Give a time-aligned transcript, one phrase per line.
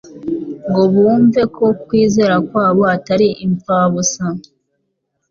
[0.69, 4.23] ngo bumve ko kwizera kwabo atari imfabusa.